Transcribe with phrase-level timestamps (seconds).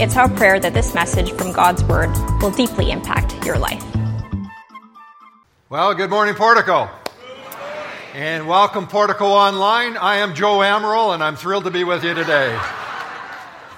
[0.00, 2.10] It's our prayer that this message from God's Word
[2.42, 3.80] will deeply impact your life.
[5.68, 6.90] Well, good morning, Portico.
[8.12, 9.96] And welcome, Portico Online.
[9.96, 12.58] I am Joe Amaral, and I'm thrilled to be with you today.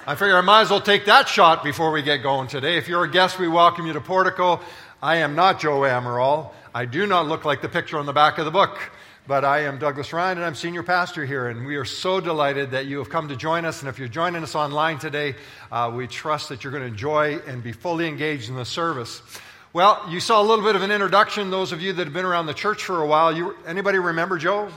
[0.07, 2.77] I figure I might as well take that shot before we get going today.
[2.77, 4.59] If you're a guest, we welcome you to Portico.
[5.03, 6.49] I am not Joe Amaral.
[6.73, 8.79] I do not look like the picture on the back of the book,
[9.27, 11.49] but I am Douglas Ryan, and I'm senior pastor here.
[11.49, 13.81] And we are so delighted that you have come to join us.
[13.81, 15.35] And if you're joining us online today,
[15.69, 19.21] uh, we trust that you're going to enjoy and be fully engaged in the service.
[19.73, 21.51] Well, you saw a little bit of an introduction.
[21.51, 24.37] Those of you that have been around the church for a while, you, anybody remember
[24.37, 24.69] Joe?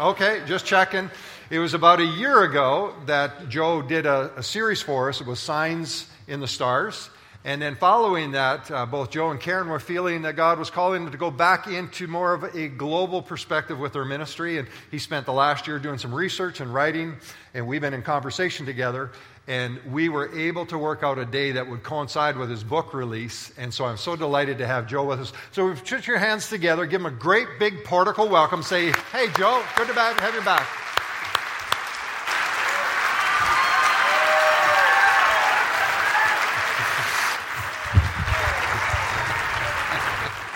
[0.00, 1.10] Okay, just checking.
[1.50, 5.20] It was about a year ago that Joe did a, a series for us.
[5.20, 7.10] It was Signs in the Stars.
[7.46, 11.04] And then following that, uh, both Joe and Karen were feeling that God was calling
[11.04, 14.58] them to go back into more of a global perspective with their ministry.
[14.58, 17.14] And he spent the last year doing some research and writing,
[17.54, 19.12] and we've been in conversation together.
[19.46, 22.92] And we were able to work out a day that would coincide with his book
[22.92, 23.52] release.
[23.56, 25.32] And so I'm so delighted to have Joe with us.
[25.52, 28.64] So we've put your hands together, give him a great big portico welcome.
[28.64, 30.85] Say, hey, Joe, good to have you back.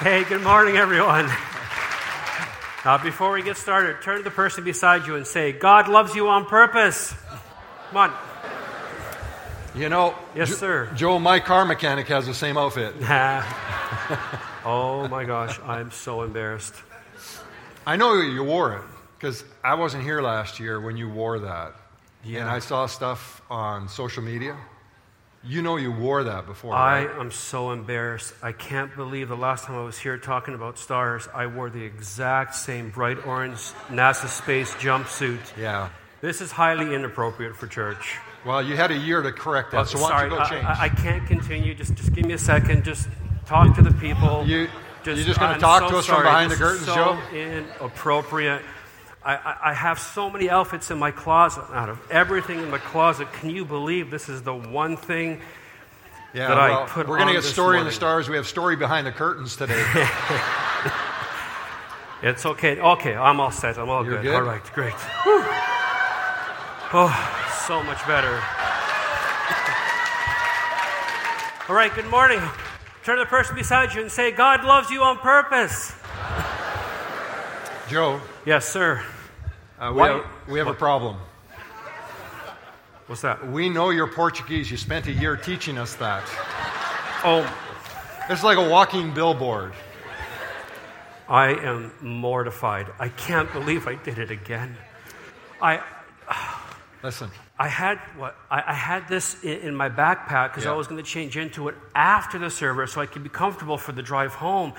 [0.01, 1.31] Hey, good morning, everyone.
[2.87, 6.15] Uh, before we get started, turn to the person beside you and say, God loves
[6.15, 7.12] you on purpose.
[7.91, 8.15] Come on.
[9.75, 10.91] You know, yes, jo- sir.
[10.95, 12.95] Joe, my car mechanic, has the same outfit.
[14.65, 16.77] oh my gosh, I'm so embarrassed.
[17.87, 18.84] I know you wore it
[19.19, 21.75] because I wasn't here last year when you wore that.
[22.25, 22.41] Yeah.
[22.41, 24.56] And I saw stuff on social media.
[25.43, 27.19] You know you wore that before, I right?
[27.19, 28.34] am so embarrassed.
[28.43, 31.83] I can't believe the last time I was here talking about stars, I wore the
[31.83, 33.56] exact same bright orange
[33.89, 35.41] NASA space jumpsuit.
[35.56, 35.89] Yeah.
[36.21, 38.19] This is highly inappropriate for church.
[38.45, 40.51] Well, you had a year to correct that, oh, so why sorry, don't you go
[40.51, 40.65] change?
[40.65, 41.75] I, I, can't continue.
[41.75, 42.84] Just, just give me a second.
[42.84, 43.09] Just
[43.47, 44.45] talk to the people.
[44.47, 44.69] You,
[45.05, 46.19] just, you're just going to talk so to us sorry.
[46.19, 47.19] from behind this the curtains, so Joe?
[47.34, 48.62] inappropriate.
[49.22, 51.64] I, I, have so many outfits in my closet.
[51.72, 55.42] Out of everything in the closet, can you believe this is the one thing
[56.32, 57.80] yeah, that well, I put We're going to get story morning.
[57.80, 58.28] in the stars.
[58.28, 59.75] We have story behind the curtains today.
[62.22, 62.80] it's okay.
[62.80, 63.76] Okay, I'm all set.
[63.78, 64.22] I'm all good.
[64.22, 64.34] good.
[64.34, 64.94] All right, great.
[64.94, 65.44] Whew.
[66.92, 68.41] Oh, so much better.
[71.69, 72.41] all right, good morning.
[73.04, 75.92] Turn to the person beside you and say, God loves you on purpose.
[77.91, 78.21] Joe.
[78.47, 79.03] Yes, sir.
[79.77, 81.17] Uh, we, have, we have a problem.
[83.09, 83.51] What's that?
[83.51, 84.71] We know you're Portuguese.
[84.71, 86.23] You spent a year teaching us that.
[87.25, 87.53] Oh.
[88.28, 89.73] It's like a walking billboard.
[91.28, 92.87] I am mortified.
[93.01, 94.77] I can't believe I did it again.
[95.61, 95.83] I.
[97.03, 97.28] Listen.
[97.59, 100.72] I had what I, I had this in, in my backpack because yeah.
[100.72, 103.78] I was going to change into it after the service so I could be comfortable
[103.78, 104.75] for the drive home.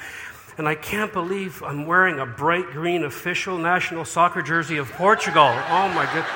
[0.61, 5.47] And I can't believe I'm wearing a bright green official national soccer jersey of Portugal.
[5.47, 6.29] Oh my goodness.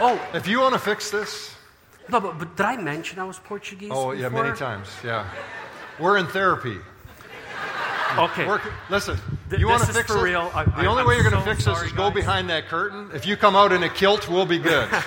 [0.00, 0.28] Oh.
[0.32, 1.54] If you want to fix this.
[2.08, 3.90] No, but, but did I mention I was Portuguese?
[3.92, 4.14] Oh, before?
[4.14, 4.88] yeah, many times.
[5.04, 5.28] Yeah.
[6.00, 6.78] We're in therapy.
[8.16, 8.46] Okay.
[8.46, 9.18] We're, listen,
[9.50, 10.30] Th- you want to fix for it?
[10.30, 10.50] real.
[10.54, 12.08] I, the I, only I'm way you're going so to fix sorry, this is guys.
[12.08, 13.10] go behind that curtain.
[13.12, 14.90] If you come out in a kilt, we'll be good.
[14.90, 14.98] no,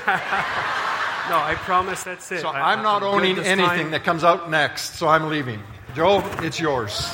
[1.39, 2.41] I promise that's it.
[2.41, 3.89] So I, am not I'm owning anything time.
[3.89, 5.59] that comes out next, so I'm leaving.
[5.95, 7.11] Joe, it's yours.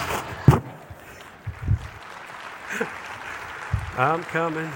[3.98, 4.70] I'm coming.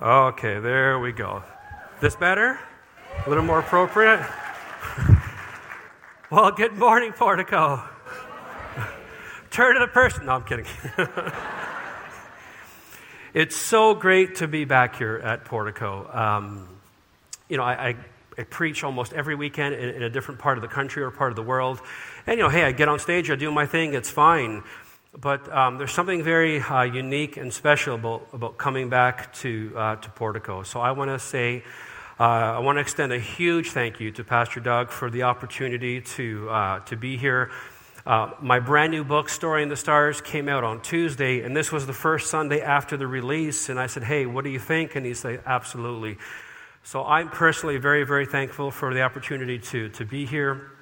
[0.00, 1.42] Okay, there we go.
[2.00, 2.60] This better?
[3.26, 4.24] A little more appropriate?
[6.30, 7.82] well, good morning, Portico.
[9.50, 10.26] Turn to the person.
[10.26, 10.66] No, I'm kidding.
[13.34, 16.08] it's so great to be back here at Portico.
[16.12, 16.68] Um,
[17.48, 17.96] you know, I, I,
[18.38, 21.32] I, preach almost every weekend in, in a different part of the country or part
[21.32, 21.80] of the world.
[22.28, 24.62] And, you know, hey, I get on stage, I do my thing, it's fine.
[25.18, 29.96] But um, there's something very uh, unique and special about, about coming back to, uh,
[29.96, 30.62] to Portico.
[30.62, 31.64] So I want to say,
[32.18, 36.00] uh, I want to extend a huge thank you to Pastor Doug for the opportunity
[36.00, 37.50] to, uh, to be here.
[38.06, 41.70] Uh, my brand new book, Story in the Stars, came out on Tuesday, and this
[41.70, 43.68] was the first Sunday after the release.
[43.68, 44.96] And I said, Hey, what do you think?
[44.96, 46.16] And he said, Absolutely.
[46.84, 50.72] So I'm personally very, very thankful for the opportunity to, to be here.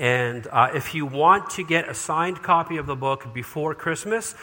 [0.00, 4.34] And uh, if you want to get a signed copy of the book before Christmas,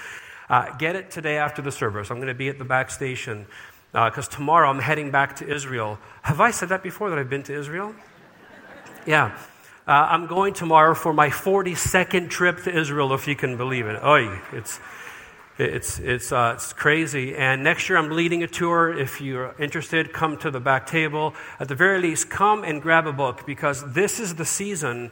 [0.49, 2.11] uh, get it today after the service.
[2.11, 3.47] I'm going to be at the back station
[3.91, 5.97] because uh, tomorrow I'm heading back to Israel.
[6.21, 7.95] Have I said that before that I've been to Israel?
[9.07, 9.35] Yeah.
[9.87, 13.99] Uh, I'm going tomorrow for my 42nd trip to Israel, if you can believe it.
[14.03, 14.79] Oy, it's,
[15.57, 17.35] it's, it's, uh, it's crazy.
[17.35, 18.95] And next year I'm leading a tour.
[18.95, 21.33] If you're interested, come to the back table.
[21.59, 25.11] At the very least, come and grab a book because this is the season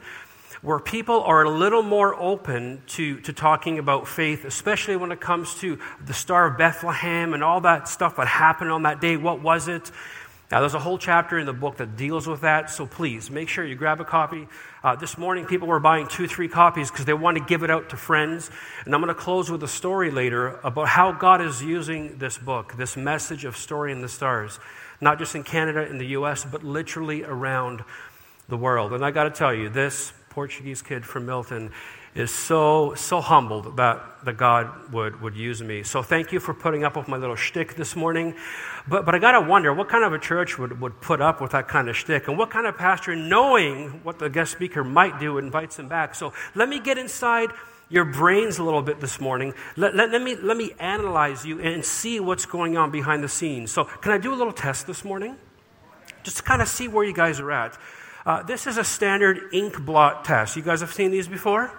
[0.66, 5.20] where people are a little more open to, to talking about faith, especially when it
[5.20, 9.16] comes to the Star of Bethlehem and all that stuff that happened on that day.
[9.16, 9.92] What was it?
[10.50, 13.48] Now, there's a whole chapter in the book that deals with that, so please make
[13.48, 14.48] sure you grab a copy.
[14.82, 17.70] Uh, this morning, people were buying two, three copies because they want to give it
[17.70, 18.50] out to friends.
[18.84, 22.38] And I'm going to close with a story later about how God is using this
[22.38, 24.58] book, this message of Story in the Stars,
[25.00, 27.84] not just in Canada, in the U.S., but literally around
[28.48, 28.92] the world.
[28.92, 31.72] And I got to tell you, this Portuguese kid from Milton,
[32.14, 35.82] is so, so humbled that, that God would, would use me.
[35.82, 38.34] So thank you for putting up with my little shtick this morning.
[38.86, 41.40] But, but I got to wonder what kind of a church would, would put up
[41.40, 42.28] with that kind of shtick?
[42.28, 46.14] And what kind of pastor, knowing what the guest speaker might do, invites him back?
[46.14, 47.48] So let me get inside
[47.88, 49.54] your brains a little bit this morning.
[49.74, 53.28] Let, let, let, me, let me analyze you and see what's going on behind the
[53.30, 53.70] scenes.
[53.70, 55.36] So, can I do a little test this morning?
[56.24, 57.78] Just to kind of see where you guys are at.
[58.26, 60.56] Uh, this is a standard ink blot test.
[60.56, 61.72] You guys have seen these before?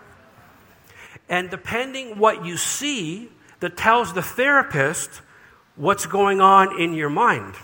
[1.27, 3.29] And depending what you see,
[3.59, 5.21] that tells the therapist
[5.75, 7.55] what's going on in your mind.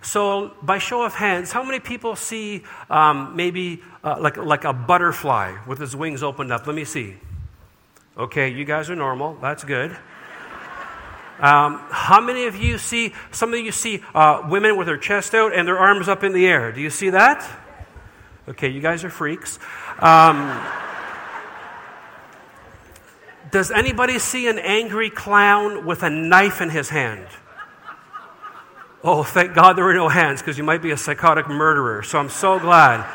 [0.00, 4.72] So, by show of hands, how many people see um, maybe uh, like, like a
[4.72, 6.66] butterfly with its wings opened up?
[6.66, 7.16] Let me see.
[8.16, 9.34] Okay, you guys are normal.
[9.42, 9.90] That's good.
[11.38, 15.34] Um, how many of you see, some of you see uh, women with their chest
[15.34, 16.70] out and their arms up in the air?
[16.70, 17.63] Do you see that?
[18.46, 19.58] Okay, you guys are freaks.
[19.98, 20.60] Um,
[23.50, 27.26] does anybody see an angry clown with a knife in his hand?
[29.02, 32.02] Oh, thank God there were no hands because you might be a psychotic murderer.
[32.02, 33.06] So I'm so glad.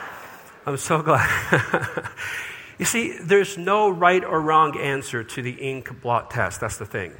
[0.66, 2.10] I'm so glad.
[2.80, 6.60] you see, there's no right or wrong answer to the ink blot test.
[6.62, 7.14] That's the thing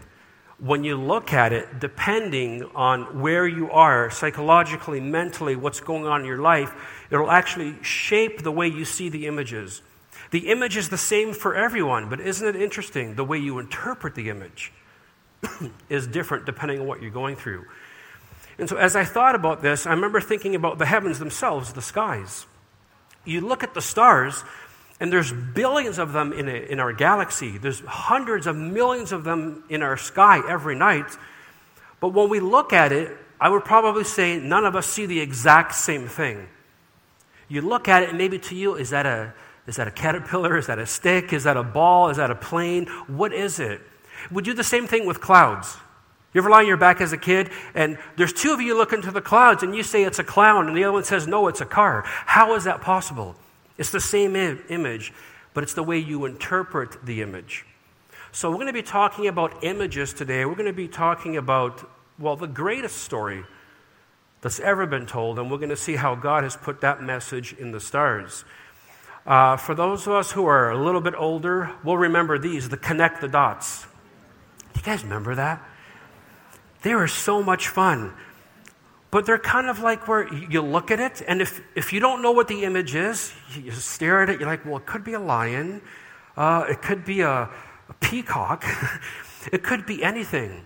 [0.60, 6.22] when you look at it, depending on where you are psychologically, mentally, what's going on
[6.22, 6.74] in your life,
[7.10, 9.82] it'll actually shape the way you see the images.
[10.32, 13.16] The image is the same for everyone, but isn't it interesting?
[13.16, 14.72] The way you interpret the image
[15.90, 17.66] is different depending on what you're going through.
[18.58, 21.82] And so, as I thought about this, I remember thinking about the heavens themselves, the
[21.82, 22.46] skies.
[23.24, 24.44] You look at the stars,
[25.00, 27.58] and there's billions of them in, a, in our galaxy.
[27.58, 31.18] There's hundreds of millions of them in our sky every night.
[32.00, 35.20] But when we look at it, I would probably say none of us see the
[35.20, 36.48] exact same thing.
[37.48, 39.34] You look at it, and maybe to you, is that a,
[39.66, 40.58] is that a caterpillar?
[40.58, 41.32] Is that a stick?
[41.32, 42.10] Is that a ball?
[42.10, 42.86] Is that a plane?
[43.08, 43.82] What is it?
[44.30, 45.78] We do the same thing with clouds.
[46.34, 49.02] You ever lie on your back as a kid and there's two of you looking
[49.02, 51.48] to the clouds and you say it's a clown and the other one says no,
[51.48, 52.04] it's a car?
[52.06, 53.36] How is that possible?
[53.80, 55.12] It's the same Im- image,
[55.56, 57.66] but it's the way you interpret the image.
[58.32, 60.46] So, we're going to be talking about images today.
[60.46, 61.90] We're going to be talking about,
[62.20, 63.44] well, the greatest story
[64.42, 67.54] that's ever been told, and we're going to see how God has put that message
[67.54, 68.46] in the stars.
[69.26, 72.78] Uh, for those of us who are a little bit older, we'll remember these the
[72.78, 73.86] connect the dots.
[74.74, 75.62] Do you guys remember that?
[76.84, 78.14] They were so much fun.
[79.12, 82.22] But they're kind of like where you look at it, and if, if you don't
[82.22, 85.14] know what the image is, you stare at it, you're like, well, it could be
[85.14, 85.82] a lion,
[86.38, 87.50] uh, it could be a,
[87.90, 88.64] a peacock,
[89.52, 90.64] it could be anything.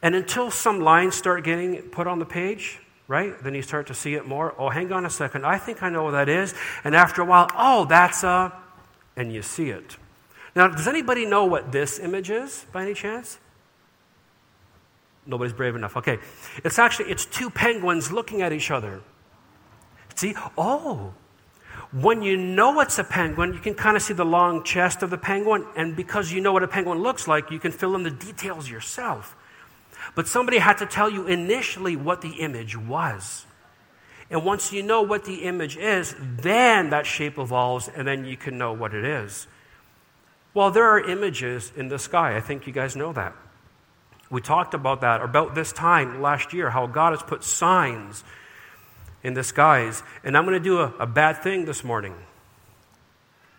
[0.00, 3.94] And until some lines start getting put on the page, right, then you start to
[3.94, 4.54] see it more.
[4.58, 6.54] Oh, hang on a second, I think I know what that is.
[6.84, 8.50] And after a while, oh, that's a,
[9.14, 9.98] and you see it.
[10.56, 13.38] Now, does anybody know what this image is by any chance?
[15.26, 15.96] Nobody's brave enough.
[15.96, 16.18] Okay.
[16.64, 19.00] It's actually it's two penguins looking at each other.
[20.14, 20.34] See?
[20.56, 21.14] Oh.
[21.92, 25.10] When you know it's a penguin, you can kind of see the long chest of
[25.10, 28.02] the penguin, and because you know what a penguin looks like, you can fill in
[28.02, 29.36] the details yourself.
[30.16, 33.46] But somebody had to tell you initially what the image was.
[34.28, 38.36] And once you know what the image is, then that shape evolves, and then you
[38.36, 39.46] can know what it is.
[40.52, 42.36] Well, there are images in the sky.
[42.36, 43.34] I think you guys know that.
[44.30, 48.24] We talked about that about this time last year, how God has put signs
[49.22, 50.02] in the skies.
[50.22, 52.14] And I'm going to do a, a bad thing this morning.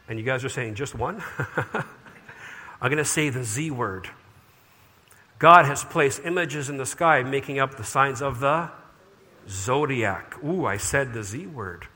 [0.08, 1.24] And you guys are saying, just one?
[2.82, 4.10] I'm going to say the Z word.
[5.40, 8.70] God has placed images in the sky making up the signs of the
[9.50, 10.36] zodiac.
[10.44, 11.88] Ooh, I said the Z word.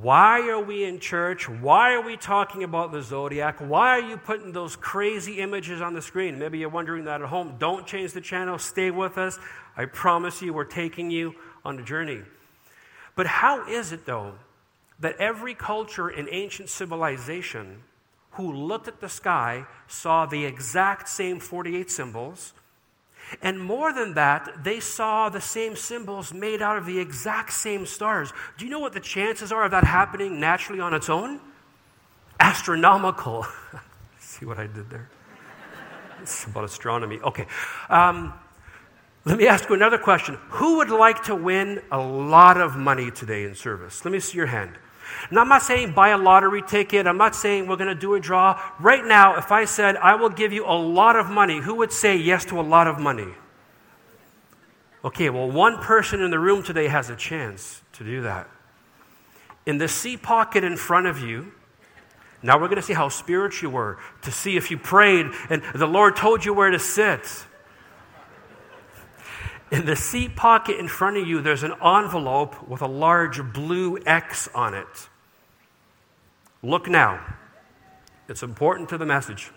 [0.00, 1.50] Why are we in church?
[1.50, 3.58] Why are we talking about the zodiac?
[3.58, 6.38] Why are you putting those crazy images on the screen?
[6.38, 7.56] Maybe you're wondering that at home.
[7.58, 8.58] Don't change the channel.
[8.58, 9.38] Stay with us.
[9.76, 12.22] I promise you, we're taking you on a journey.
[13.16, 14.36] But how is it, though,
[14.98, 17.82] that every culture in ancient civilization
[18.32, 22.54] who looked at the sky saw the exact same 48 symbols?
[23.40, 27.86] And more than that, they saw the same symbols made out of the exact same
[27.86, 28.32] stars.
[28.58, 31.40] Do you know what the chances are of that happening naturally on its own?
[32.38, 33.46] Astronomical.
[34.18, 35.08] See what I did there?
[36.20, 37.18] It's about astronomy.
[37.20, 37.46] Okay.
[37.88, 38.34] Um,
[39.24, 40.36] let me ask you another question.
[40.50, 44.04] Who would like to win a lot of money today in service?
[44.04, 44.76] Let me see your hand.
[45.30, 47.06] Now, I'm not saying buy a lottery ticket.
[47.06, 48.60] I'm not saying we're going to do a draw.
[48.80, 51.92] Right now, if I said I will give you a lot of money, who would
[51.92, 53.28] say yes to a lot of money?
[55.04, 58.48] Okay, well, one person in the room today has a chance to do that.
[59.66, 61.52] In the seat pocket in front of you,
[62.42, 65.62] now we're going to see how spiritual you were, to see if you prayed and
[65.74, 67.46] the Lord told you where to sit.
[69.72, 73.98] In the seat pocket in front of you, there's an envelope with a large blue
[74.04, 75.08] X on it.
[76.62, 77.24] Look now.
[78.28, 79.50] It's important to the message.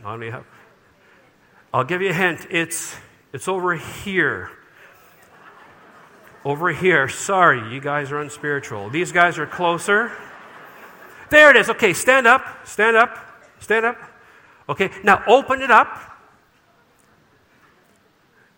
[1.74, 2.48] I'll give you a hint.
[2.50, 2.95] It's,
[3.34, 4.51] it's over here.
[6.45, 7.10] Over here.
[7.10, 8.89] Sorry, you guys are unspiritual.
[8.91, 10.13] These guys are closer.
[11.29, 11.69] There it is.
[11.69, 12.65] Okay, stand up.
[12.65, 13.17] Stand up.
[13.60, 13.98] Stand up.
[14.69, 16.14] Okay, now open it up.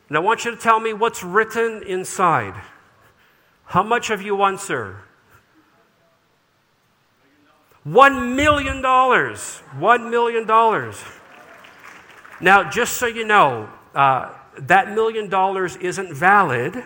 [0.08, 2.54] And I want you to tell me what's written inside.
[3.66, 5.02] How much have you won, sir?
[7.84, 9.60] One million dollars.
[9.78, 11.02] One million dollars.
[12.40, 16.84] Now, just so you know, uh, that million dollars isn't valid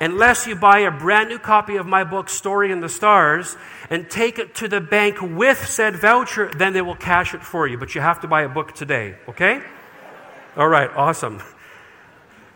[0.00, 3.56] unless you buy a brand new copy of my book, Story in the Stars,
[3.90, 7.66] and take it to the bank with said voucher, then they will cash it for
[7.66, 7.78] you.
[7.78, 9.62] But you have to buy a book today, okay?
[10.56, 11.42] All right, awesome.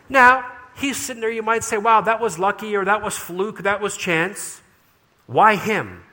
[0.09, 3.63] Now, he's sitting there, you might say, wow, that was lucky or that was fluke,
[3.63, 4.61] that was chance.
[5.25, 6.03] Why him?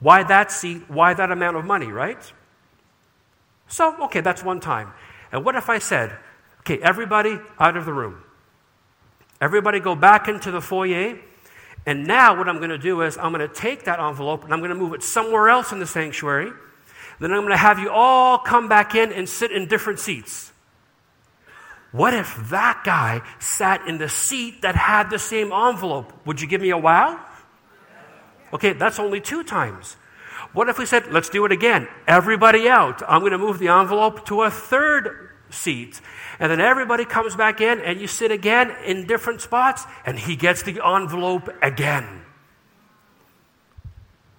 [0.00, 0.88] Why that seat?
[0.88, 2.18] Why that amount of money, right?
[3.68, 4.92] So, okay, that's one time.
[5.32, 6.16] And what if I said,
[6.60, 8.22] okay, everybody out of the room?
[9.40, 11.18] Everybody go back into the foyer.
[11.84, 14.52] And now, what I'm going to do is, I'm going to take that envelope and
[14.52, 16.52] I'm going to move it somewhere else in the sanctuary.
[17.20, 20.52] Then I'm going to have you all come back in and sit in different seats.
[21.96, 26.12] What if that guy sat in the seat that had the same envelope?
[26.26, 27.18] Would you give me a wow?
[28.52, 29.96] Okay, that's only two times.
[30.52, 31.88] What if we said, let's do it again?
[32.06, 33.02] Everybody out.
[33.08, 36.02] I'm going to move the envelope to a third seat.
[36.38, 40.36] And then everybody comes back in, and you sit again in different spots, and he
[40.36, 42.26] gets the envelope again.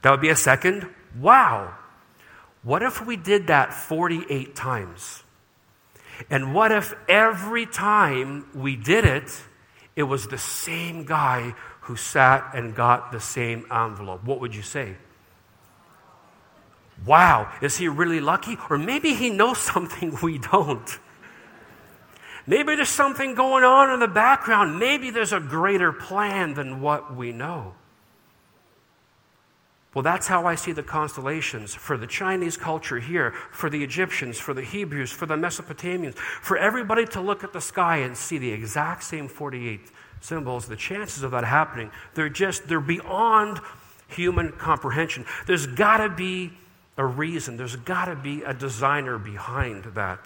[0.03, 0.87] That would be a second.
[1.19, 1.73] Wow.
[2.61, 5.23] What if we did that 48 times?
[6.29, 9.41] And what if every time we did it,
[9.95, 14.23] it was the same guy who sat and got the same envelope?
[14.23, 14.95] What would you say?
[17.05, 18.57] Wow, is he really lucky?
[18.69, 20.99] Or maybe he knows something we don't.
[22.47, 24.79] Maybe there's something going on in the background.
[24.79, 27.75] Maybe there's a greater plan than what we know.
[29.97, 34.37] Well, that's how I see the constellations for the Chinese culture here, for the Egyptians,
[34.37, 38.37] for the Hebrews, for the Mesopotamians, for everybody to look at the sky and see
[38.37, 39.79] the exact same 48
[40.21, 40.67] symbols.
[40.67, 43.59] The chances of that happening, they're just, they're beyond
[44.07, 45.25] human comprehension.
[45.47, 46.51] There's got to be
[46.95, 50.19] a reason, there's got to be a designer behind that.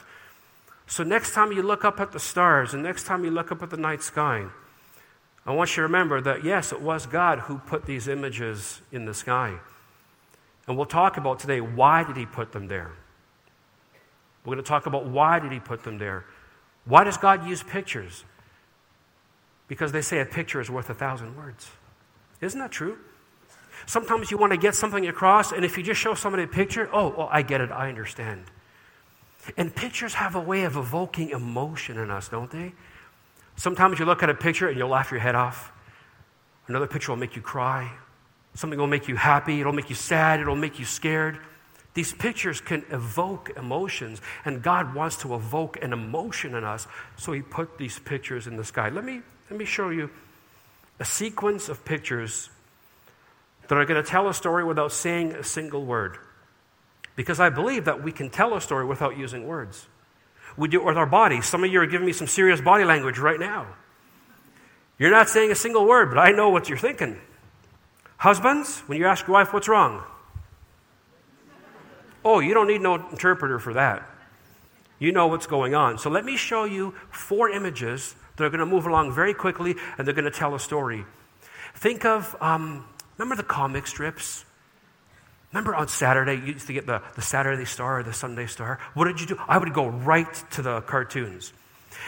[0.86, 3.64] So, next time you look up at the stars and next time you look up
[3.64, 4.48] at the night sky,
[5.46, 9.06] I want you to remember that, yes, it was God who put these images in
[9.06, 9.58] the sky.
[10.68, 12.92] And we'll talk about today why did he put them there?
[14.46, 16.26] We're going to talk about why did he put them there?
[16.86, 18.24] Why does God use pictures?
[19.68, 21.70] Because they say a picture is worth a thousand words.
[22.40, 22.98] Isn't that true?
[23.86, 26.90] Sometimes you want to get something across, and if you just show somebody a picture,
[26.94, 28.46] oh, well, I get it, I understand.
[29.58, 32.74] And pictures have a way of evoking emotion in us, don't they?
[33.56, 35.72] Sometimes you look at a picture and you'll laugh your head off.
[36.68, 37.92] Another picture will make you cry.
[38.54, 39.60] Something will make you happy.
[39.60, 40.40] It'll make you sad.
[40.40, 41.40] It'll make you scared.
[41.94, 47.34] These pictures can evoke emotions, and God wants to evoke an emotion in us, so
[47.34, 48.90] He put these pictures in the sky.
[48.90, 50.10] Let me, let me show you
[51.00, 52.50] a sequence of pictures
[53.68, 56.18] that are going to tell a story without saying a single word.
[57.16, 59.86] Because I believe that we can tell a story without using words.
[60.58, 61.46] We do it with our bodies.
[61.46, 63.68] Some of you are giving me some serious body language right now.
[65.00, 67.20] You're not saying a single word, but I know what you're thinking.
[68.18, 70.04] Husbands, when you ask your wife, what's wrong?
[72.24, 74.08] Oh, you don't need no interpreter for that.
[75.00, 75.98] You know what's going on.
[75.98, 79.76] So let me show you four images that are going to move along very quickly
[79.98, 81.06] and they're going to tell a story.
[81.74, 82.86] Think of, um,
[83.18, 84.46] remember the comic strips?
[85.52, 88.80] Remember on Saturday, you used to get the, the Saturday Star or the Sunday Star?
[88.94, 89.38] What did you do?
[89.48, 91.52] I would go right to the cartoons.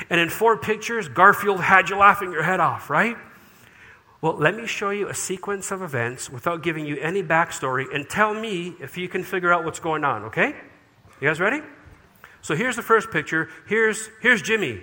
[0.09, 3.17] And in four pictures, Garfield had you laughing your head off, right?
[4.21, 8.09] Well, let me show you a sequence of events without giving you any backstory and
[8.09, 10.55] tell me if you can figure out what's going on, okay?
[11.19, 11.61] You guys ready?
[12.41, 13.49] So here's the first picture.
[13.67, 14.81] Here's, here's Jimmy.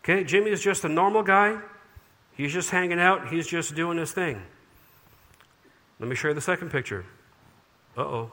[0.00, 1.58] Okay, Jimmy is just a normal guy.
[2.36, 4.42] He's just hanging out, he's just doing his thing.
[6.04, 7.06] Let me show you the second picture.
[7.96, 8.32] Uh oh.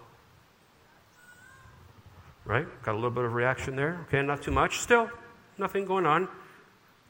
[2.44, 2.68] Right?
[2.84, 4.06] Got a little bit of reaction there.
[4.08, 4.80] Okay, not too much.
[4.80, 5.10] Still,
[5.58, 6.28] nothing going on.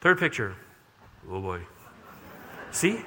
[0.00, 0.54] Third picture.
[1.28, 1.62] Oh boy.
[2.70, 3.00] See?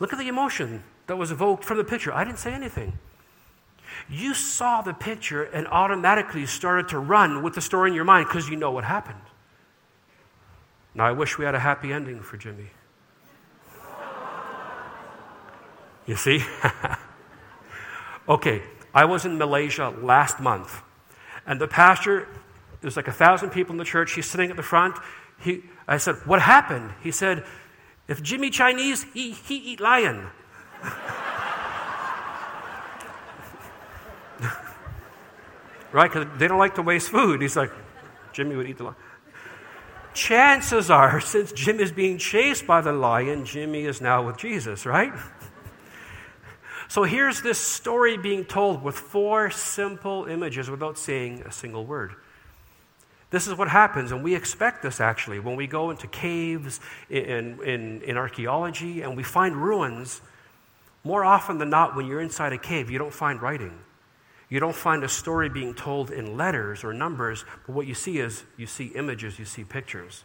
[0.00, 2.10] Look at the emotion that was evoked from the picture.
[2.10, 2.98] I didn't say anything.
[4.08, 8.28] You saw the picture and automatically started to run with the story in your mind
[8.28, 9.20] because you know what happened.
[10.94, 12.70] Now, I wish we had a happy ending for Jimmy.
[16.06, 16.42] You see?
[18.28, 18.62] okay,
[18.94, 20.82] I was in Malaysia last month,
[21.46, 22.28] and the pastor,
[22.80, 24.12] there's like a thousand people in the church.
[24.12, 24.96] He's sitting at the front.
[25.40, 26.92] He, I said, What happened?
[27.02, 27.44] He said,
[28.08, 30.26] If Jimmy Chinese, he, he eat lion.
[35.92, 36.12] right?
[36.12, 37.40] Because they don't like to waste food.
[37.40, 37.70] He's like,
[38.32, 38.96] Jimmy would eat the lion.
[40.12, 44.86] Chances are, since Jim is being chased by the lion, Jimmy is now with Jesus,
[44.86, 45.12] right?
[46.88, 52.14] So here's this story being told with four simple images without saying a single word.
[53.30, 56.78] This is what happens, and we expect this actually when we go into caves
[57.10, 60.20] in, in, in archaeology and we find ruins.
[61.02, 63.76] More often than not, when you're inside a cave, you don't find writing.
[64.48, 68.18] You don't find a story being told in letters or numbers, but what you see
[68.18, 70.22] is you see images, you see pictures.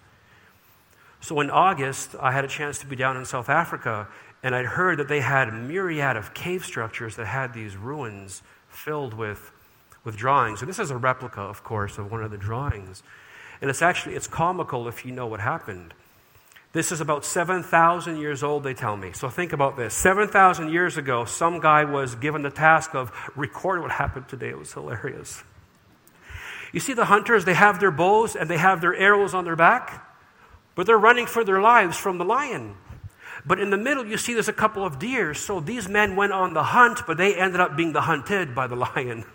[1.22, 4.08] So in August, I had a chance to be down in South Africa,
[4.42, 8.42] and I'd heard that they had a myriad of cave structures that had these ruins
[8.70, 9.52] filled with
[10.04, 10.62] with drawings.
[10.62, 13.04] And this is a replica, of course, of one of the drawings.
[13.62, 15.94] And it's actually, it's comical if you know what happened.
[16.72, 19.12] This is about 7,000 years old, they tell me.
[19.12, 19.94] So think about this.
[19.94, 24.50] 7,000 years ago, some guy was given the task of recording what happened today.
[24.50, 25.44] It was hilarious.
[26.72, 29.56] You see, the hunters, they have their bows and they have their arrows on their
[29.56, 30.08] back,
[30.76, 32.76] but they're running for their lives from the lion.
[33.46, 35.34] But in the middle, you see there's a couple of deer.
[35.34, 38.68] So these men went on the hunt, but they ended up being the hunted by
[38.68, 39.26] the lion.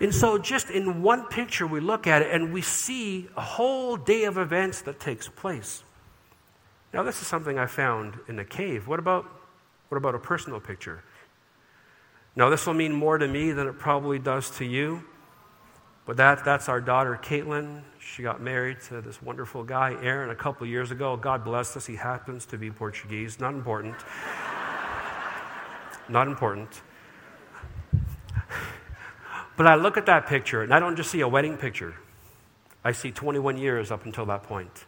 [0.00, 3.96] And so, just in one picture, we look at it and we see a whole
[3.96, 5.82] day of events that takes place.
[6.92, 8.86] Now, this is something I found in the cave.
[8.86, 9.26] What about,
[9.88, 11.02] what about a personal picture?
[12.36, 15.04] Now, this will mean more to me than it probably does to you.
[16.04, 17.82] But that, that's our daughter, Caitlin.
[18.00, 21.18] She got married to this wonderful guy, Aaron, a couple years ago.
[21.18, 21.84] God bless us.
[21.84, 23.38] He happens to be Portuguese.
[23.38, 23.94] Not important.
[26.08, 26.80] Not important.
[29.58, 31.94] But I look at that picture and I don't just see a wedding picture,
[32.82, 34.86] I see 21 years up until that point.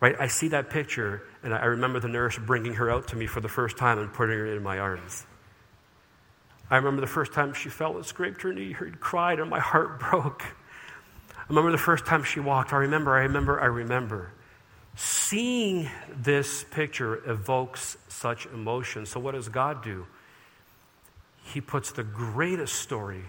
[0.00, 0.16] Right?
[0.18, 3.40] I see that picture and I remember the nurse bringing her out to me for
[3.40, 5.26] the first time and putting her in my arms.
[6.68, 9.60] I remember the first time she fell and scraped her knee, her cried, and my
[9.60, 10.42] heart broke.
[11.52, 12.72] Remember the first time she walked.
[12.72, 14.32] I remember, I remember, I remember.
[14.96, 19.06] Seeing this picture evokes such emotion.
[19.06, 20.06] So, what does God do?
[21.42, 23.24] he puts the greatest story,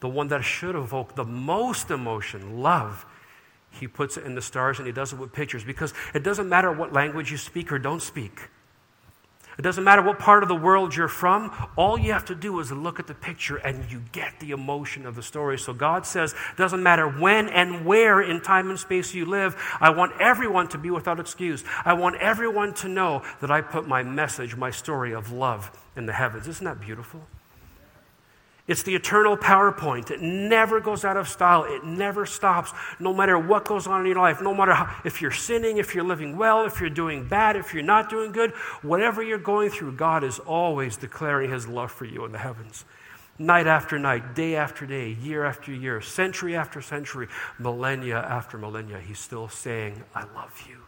[0.00, 3.06] the one that should evoke the most emotion, love,
[3.70, 6.48] he puts it in the stars and he does it with pictures because it doesn't
[6.48, 8.50] matter what language you speak or don't speak.
[9.58, 12.58] It doesn't matter what part of the world you're from, all you have to do
[12.60, 15.58] is look at the picture and you get the emotion of the story.
[15.58, 19.90] So God says, doesn't matter when and where in time and space you live, I
[19.90, 21.64] want everyone to be without excuse.
[21.84, 26.06] I want everyone to know that I put my message, my story of love in
[26.06, 26.48] the heavens.
[26.48, 27.20] Isn't that beautiful?
[28.68, 30.12] It's the eternal PowerPoint.
[30.12, 31.64] It never goes out of style.
[31.64, 35.20] It never stops, no matter what goes on in your life, no matter how, if
[35.20, 38.52] you're sinning, if you're living well, if you're doing bad, if you're not doing good,
[38.82, 42.84] whatever you're going through, God is always declaring His love for you in the heavens.
[43.36, 47.26] Night after night, day after day, year after year, century after century,
[47.58, 50.78] millennia after millennia, He's still saying, I love you.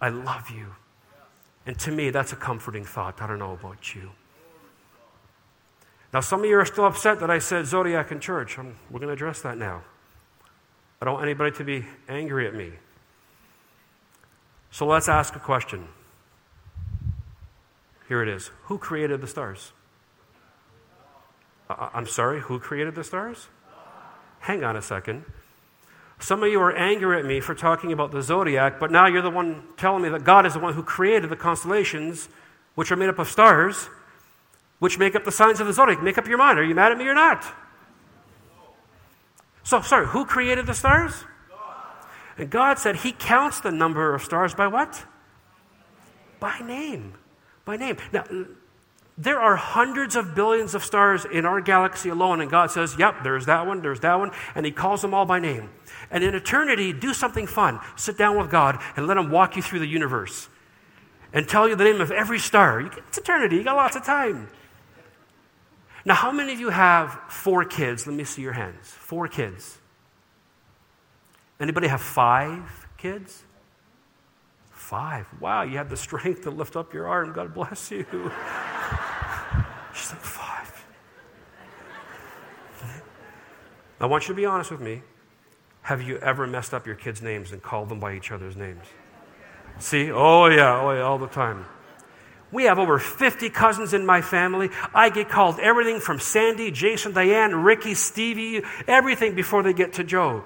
[0.00, 0.68] I love you.
[1.66, 3.20] And to me, that's a comforting thought.
[3.20, 4.12] I don't know about you.
[6.12, 8.58] Now, some of you are still upset that I said zodiac in church.
[8.58, 9.82] I'm, we're going to address that now.
[11.00, 12.72] I don't want anybody to be angry at me.
[14.70, 15.88] So let's ask a question.
[18.08, 19.72] Here it is Who created the stars?
[21.70, 23.48] Uh, I'm sorry, who created the stars?
[24.40, 25.24] Hang on a second.
[26.18, 29.22] Some of you are angry at me for talking about the zodiac, but now you're
[29.22, 32.28] the one telling me that God is the one who created the constellations,
[32.74, 33.88] which are made up of stars,
[34.82, 36.02] which make up the signs of the zodiac.
[36.02, 36.58] Make up your mind.
[36.58, 37.44] Are you mad at me or not?
[39.62, 41.22] So, sorry, who created the stars?
[42.36, 45.04] And God said He counts the number of stars by what?
[46.40, 47.14] By name.
[47.64, 47.96] By name.
[48.12, 48.24] Now,
[49.16, 53.22] there are hundreds of billions of stars in our galaxy alone, and God says, Yep,
[53.22, 55.70] there's that one, there's that one, and He calls them all by name.
[56.10, 57.78] And in eternity, do something fun.
[57.94, 60.48] Sit down with God and let Him walk you through the universe
[61.32, 62.80] and tell you the name of every star.
[62.80, 64.48] It's eternity, you got lots of time.
[66.04, 68.06] Now, how many of you have four kids?
[68.06, 68.88] Let me see your hands.
[68.88, 69.78] Four kids.
[71.60, 73.44] Anybody have five kids?
[74.70, 75.26] Five.
[75.40, 77.32] Wow, you have the strength to lift up your arm.
[77.32, 78.04] God bless you.
[79.94, 80.86] She's like, five.
[84.00, 85.02] I want you to be honest with me.
[85.82, 88.84] Have you ever messed up your kids' names and called them by each other's names?
[89.78, 90.10] See?
[90.10, 91.64] Oh, yeah, oh, yeah, all the time.
[92.52, 94.68] We have over 50 cousins in my family.
[94.94, 100.04] I get called everything from Sandy, Jason, Diane, Ricky, Stevie, everything before they get to
[100.04, 100.44] Joe.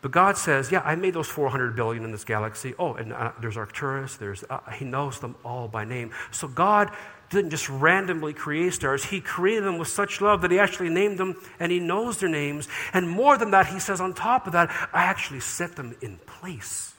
[0.00, 2.74] But God says, yeah, I made those 400 billion in this galaxy.
[2.76, 4.16] Oh, and uh, there's Arcturus.
[4.16, 6.10] There's, uh, he knows them all by name.
[6.32, 6.90] So God
[7.30, 9.04] didn't just randomly create stars.
[9.04, 12.28] He created them with such love that he actually named them and he knows their
[12.28, 12.68] names.
[12.92, 16.18] And more than that, he says, on top of that, I actually set them in
[16.26, 16.94] place.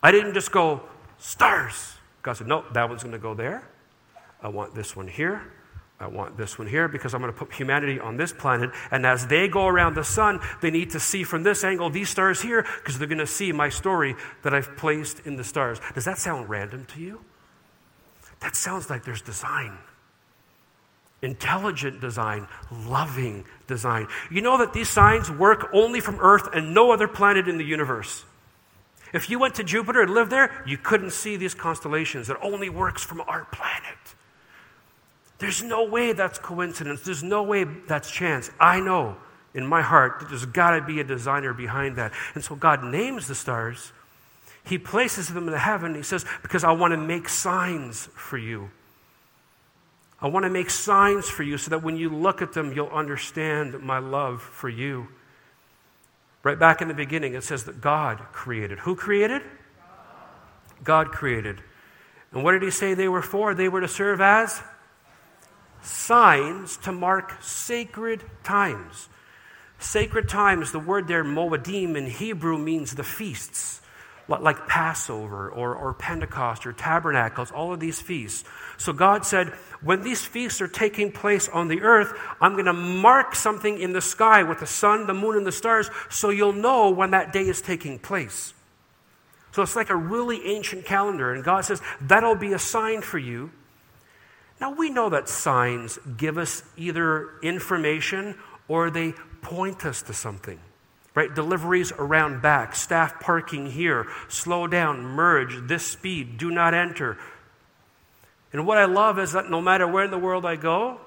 [0.00, 0.82] I didn't just go,
[1.24, 1.96] stars.
[2.22, 3.66] God said, no, that one's going to go there.
[4.42, 5.42] I want this one here.
[5.98, 8.70] I want this one here because I'm going to put humanity on this planet.
[8.90, 12.10] And as they go around the sun, they need to see from this angle these
[12.10, 15.80] stars here because they're going to see my story that I've placed in the stars.
[15.94, 17.20] Does that sound random to you?
[18.40, 19.78] That sounds like there's design.
[21.22, 24.08] Intelligent design, loving design.
[24.30, 27.64] You know that these signs work only from Earth and no other planet in the
[27.64, 28.24] universe.
[29.14, 32.28] If you went to Jupiter and lived there, you couldn't see these constellations.
[32.28, 33.96] It only works from our planet.
[35.38, 37.02] There's no way that's coincidence.
[37.02, 38.50] There's no way that's chance.
[38.58, 39.16] I know
[39.54, 42.12] in my heart that there's got to be a designer behind that.
[42.34, 43.92] And so God names the stars.
[44.64, 45.94] He places them in the heaven.
[45.94, 48.70] He says, Because I want to make signs for you.
[50.20, 52.88] I want to make signs for you so that when you look at them, you'll
[52.88, 55.06] understand my love for you.
[56.44, 58.80] Right back in the beginning, it says that God created.
[58.80, 59.42] Who created?
[60.84, 61.62] God created.
[62.32, 63.54] And what did he say they were for?
[63.54, 64.62] They were to serve as
[65.82, 69.08] signs to mark sacred times.
[69.78, 73.80] Sacred times, the word there, moedim in Hebrew, means the feasts,
[74.28, 78.44] like Passover or, or Pentecost or Tabernacles, all of these feasts.
[78.78, 79.48] So God said,
[79.82, 83.92] when these feasts are taking place on the earth, I'm going to mark something in
[83.92, 87.32] the sky with the sun, the moon, and the stars so you'll know when that
[87.32, 88.54] day is taking place.
[89.52, 91.32] So it's like a really ancient calendar.
[91.32, 93.50] And God says, that'll be a sign for you
[94.60, 98.36] now, we know that signs give us either information
[98.68, 100.58] or they point us to something,
[101.14, 101.32] right?
[101.34, 107.16] Deliveries around back, staff parking here, slow down, merge, this speed, do not enter.
[108.52, 111.00] And what I love is that no matter where in the world I go,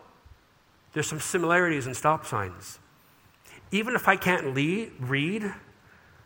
[0.94, 2.80] there's some similarities in stop signs.
[3.72, 5.54] Even if I can't read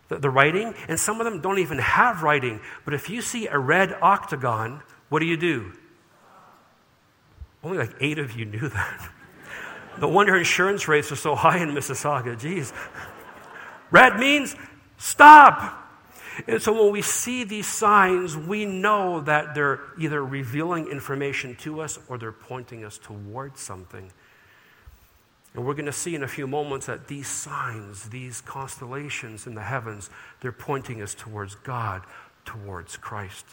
[0.07, 3.47] the, the writing, and some of them don't even have writing, but if you see
[3.47, 5.73] a red octagon, what do you do?
[7.63, 9.09] Only like eight of you knew that.
[9.99, 12.39] No wonder insurance rates are so high in Mississauga.
[12.39, 12.73] Jeez.
[13.91, 14.55] Red means
[14.97, 15.77] stop.
[16.47, 21.81] And so when we see these signs, we know that they're either revealing information to
[21.81, 24.11] us or they're pointing us towards something.
[25.53, 29.53] And we're going to see in a few moments that these signs, these constellations in
[29.53, 32.03] the heavens, they're pointing us towards God,
[32.45, 33.45] towards Christ.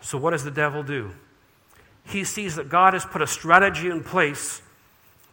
[0.00, 1.12] So, what does the devil do?
[2.08, 4.62] he sees that God has put a strategy in place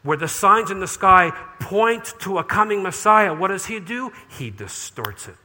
[0.06, 3.34] where the signs in the sky point to a coming Messiah.
[3.34, 4.14] What does he do?
[4.30, 5.36] He distorts it.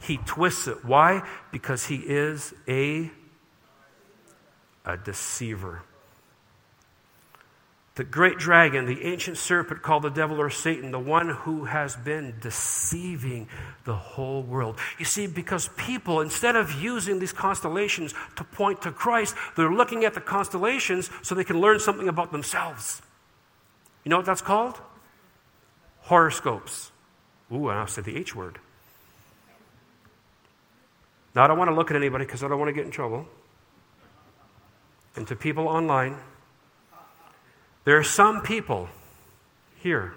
[0.00, 0.84] He twists it.
[0.84, 1.28] Why?
[1.50, 3.10] Because he is a,
[4.86, 5.82] a deceiver.
[8.00, 11.96] The great dragon, the ancient serpent called the devil or Satan, the one who has
[11.96, 13.46] been deceiving
[13.84, 14.78] the whole world.
[14.98, 20.06] You see, because people, instead of using these constellations to point to Christ, they're looking
[20.06, 23.02] at the constellations so they can learn something about themselves.
[24.02, 24.80] You know what that's called?
[26.04, 26.92] Horoscopes.
[27.52, 28.58] Ooh, I said the H word.
[31.34, 32.92] Now, I don't want to look at anybody because I don't want to get in
[32.92, 33.26] trouble.
[35.16, 36.16] And to people online,
[37.90, 38.88] there are some people
[39.82, 40.14] here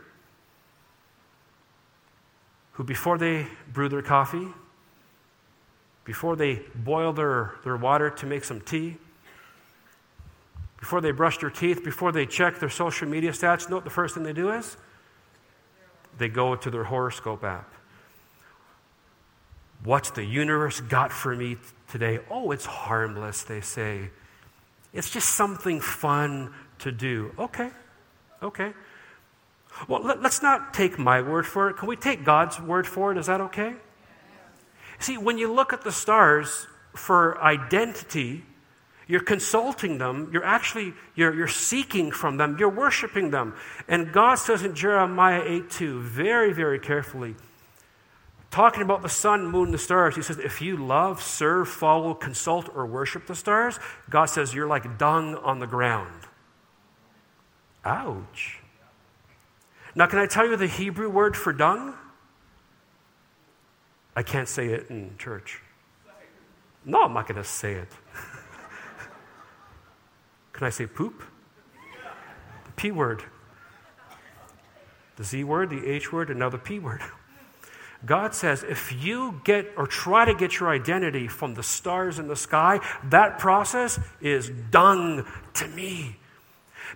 [2.74, 4.48] who, before they brew their coffee,
[6.06, 8.98] before they boil their, their water to make some tea,
[10.80, 14.14] before they brush their teeth, before they check their social media stats, what the first
[14.14, 14.78] thing they do is?
[16.20, 17.74] They go to their horoscope app.
[19.84, 21.58] What's the universe got for me
[21.90, 22.20] today?
[22.30, 24.12] Oh, it's harmless, they say.
[24.94, 27.34] It's just something fun to do.
[27.38, 27.72] Okay,
[28.42, 28.74] okay.
[29.88, 31.78] Well, let, us not take my word for it.
[31.78, 33.18] Can we take God's word for it?
[33.18, 33.74] Is that okay?
[35.00, 38.44] See, when you look at the stars for identity,
[39.08, 40.30] you're consulting them.
[40.32, 42.58] You're actually you're, you're seeking from them.
[42.60, 43.56] You're worshiping them.
[43.88, 47.36] And God says in Jeremiah 8 2, very, very carefully,
[48.52, 52.70] talking about the sun, moon, the stars, he says, if you love, serve, follow, consult,
[52.74, 56.28] or worship the stars, God says you're like dung on the ground.
[57.86, 58.60] Ouch.
[59.96, 61.96] Now, can I tell you the Hebrew word for dung?
[64.16, 65.62] I can't say it in church.
[66.86, 67.90] No, I'm not going to say it.
[70.54, 71.24] can I say poop?
[72.66, 73.24] The P word.
[75.16, 77.02] The Z word, the H word, and now the P word.
[78.06, 82.28] God says if you get or try to get your identity from the stars in
[82.28, 86.18] the sky, that process is dung to me.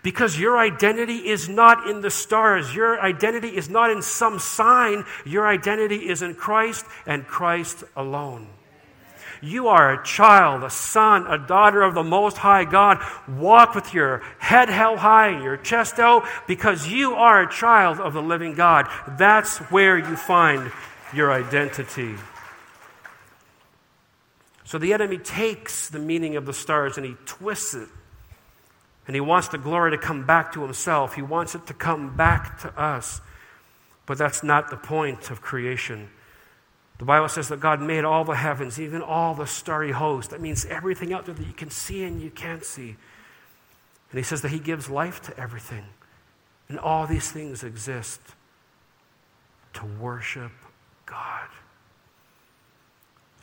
[0.04, 2.74] Because your identity is not in the stars.
[2.74, 5.06] Your identity is not in some sign.
[5.26, 8.48] Your identity is in Christ and Christ alone.
[9.42, 13.00] You are a child, a son, a daughter of the Most High God.
[13.28, 18.00] Walk with your head held high and your chest out because you are a child
[18.00, 18.88] of the living God.
[19.18, 20.72] That's where you find
[21.14, 22.16] your identity.
[24.66, 27.88] So the enemy takes the meaning of the stars and he twists it.
[29.08, 31.16] And he wants the glory to come back to himself.
[31.16, 33.22] He wants it to come back to us.
[34.06, 36.10] But that's not the point of creation.
[36.98, 40.32] The Bible says that God made all the heavens, even all the starry host.
[40.32, 42.96] That means everything out there that you can see and you can't see.
[44.12, 45.86] And he says that he gives life to everything.
[46.70, 48.20] And all these things exist
[49.74, 50.52] to worship
[51.06, 51.48] God.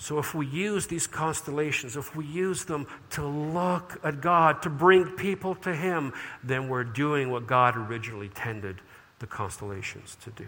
[0.05, 4.69] So, if we use these constellations, if we use them to look at God, to
[4.69, 6.13] bring people to Him,
[6.43, 8.83] then we're doing what God originally tended
[9.21, 10.47] the constellations to do.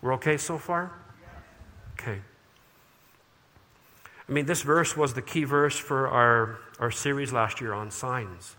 [0.00, 0.92] We're okay so far?
[1.94, 2.20] Okay.
[4.28, 7.90] I mean, this verse was the key verse for our, our series last year on
[7.90, 8.54] signs.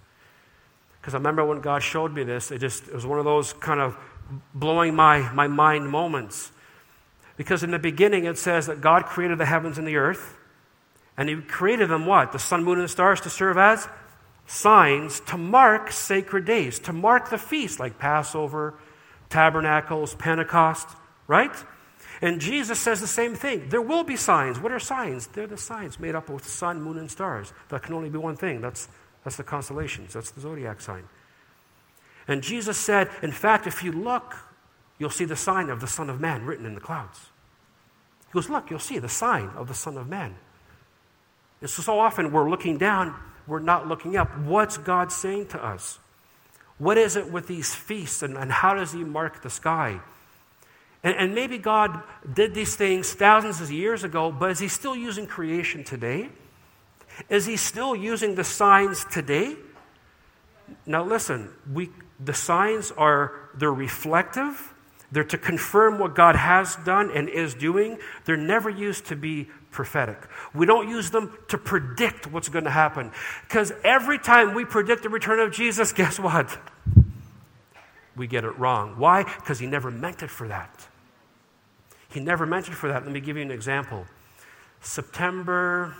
[0.99, 3.53] Because I remember when God showed me this, it just it was one of those
[3.53, 3.95] kind of
[4.53, 6.51] blowing my, my mind moments.
[7.37, 10.35] Because in the beginning it says that God created the heavens and the earth.
[11.15, 12.31] And He created them what?
[12.31, 13.87] The sun, moon, and stars to serve as
[14.47, 18.73] signs to mark sacred days, to mark the feast like Passover,
[19.29, 20.87] Tabernacles, Pentecost,
[21.27, 21.51] right?
[22.21, 23.69] And Jesus says the same thing.
[23.69, 24.59] There will be signs.
[24.59, 25.27] What are signs?
[25.27, 27.53] They're the signs made up of sun, moon, and stars.
[27.69, 28.61] That can only be one thing.
[28.61, 28.87] That's,
[29.23, 30.13] that's the constellations.
[30.13, 31.03] That's the zodiac sign.
[32.27, 34.35] And Jesus said, in fact, if you look
[34.99, 37.19] you'll see the sign of the Son of Man written in the clouds.
[38.27, 40.35] He goes, Look, you'll see the sign of the Son of Man.
[41.61, 43.15] And so, so often we're looking down,
[43.47, 44.37] we're not looking up.
[44.39, 45.99] What's God saying to us?
[46.77, 49.99] What is it with these feasts, and, and how does He mark the sky?
[51.03, 54.95] And, and maybe God did these things thousands of years ago, but is He still
[54.95, 56.29] using creation today?
[57.29, 59.55] Is He still using the signs today?
[60.85, 64.73] Now, listen, we, the signs are, they're reflective
[65.11, 67.97] they're to confirm what God has done and is doing.
[68.25, 70.17] They're never used to be prophetic.
[70.53, 73.11] We don't use them to predict what's going to happen.
[73.47, 76.57] Because every time we predict the return of Jesus, guess what?
[78.15, 78.95] We get it wrong.
[78.97, 79.23] Why?
[79.23, 80.87] Because he never meant it for that.
[82.09, 83.03] He never meant it for that.
[83.03, 84.05] Let me give you an example.
[84.81, 85.95] September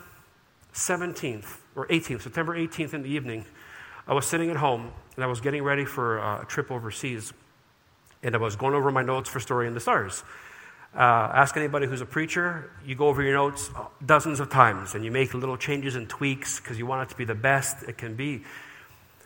[0.74, 3.46] 17th or 18th, September 18th in the evening,
[4.08, 7.34] I was sitting at home and I was getting ready for uh, a trip overseas
[8.28, 10.22] and I was going over my notes for Story in the Stars.
[10.94, 13.70] Uh, ask anybody who's a preacher, you go over your notes
[14.06, 17.18] dozens of times and you make little changes and tweaks because you want it to
[17.18, 18.44] be the best it can be.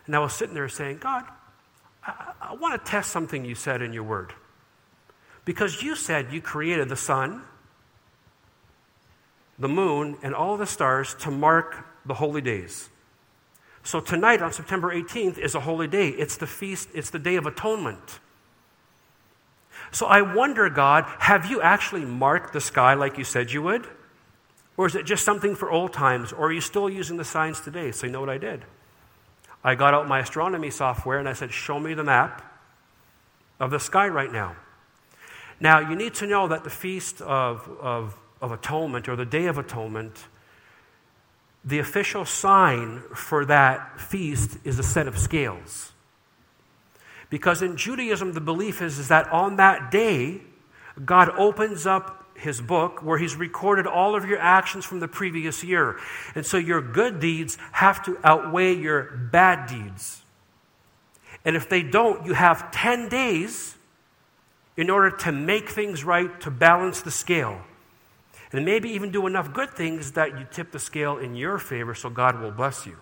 [0.06, 1.24] And I was sitting there saying, God,
[2.06, 4.34] I, I want to test something you said in your word.
[5.44, 7.42] Because you said you created the sun,
[9.58, 12.88] the moon, and all the stars to mark the holy days.
[13.82, 16.10] So tonight on September 18th is a holy day.
[16.10, 18.20] It's the feast, it's the day of atonement.
[19.92, 23.86] So I wonder, God, have you actually marked the sky like you said you would?
[24.76, 26.32] Or is it just something for old times?
[26.32, 27.92] Or are you still using the signs today?
[27.92, 28.64] So, you know what I did?
[29.62, 32.42] I got out my astronomy software and I said, Show me the map
[33.60, 34.56] of the sky right now.
[35.60, 39.46] Now, you need to know that the Feast of, of, of Atonement or the Day
[39.46, 40.24] of Atonement,
[41.64, 45.91] the official sign for that feast is a set of scales.
[47.32, 50.42] Because in Judaism, the belief is, is that on that day,
[51.02, 55.64] God opens up his book where he's recorded all of your actions from the previous
[55.64, 55.98] year.
[56.34, 60.20] And so your good deeds have to outweigh your bad deeds.
[61.42, 63.76] And if they don't, you have 10 days
[64.76, 67.62] in order to make things right, to balance the scale.
[68.52, 71.94] And maybe even do enough good things that you tip the scale in your favor
[71.94, 72.98] so God will bless you.